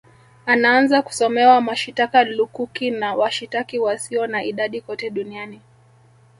[0.45, 5.61] anaanza kusomewa mashitaka lukuki na washitaki wasio na idadi kote Duniani